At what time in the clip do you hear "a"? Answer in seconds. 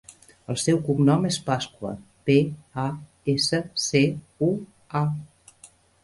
2.83-2.85, 5.01-5.03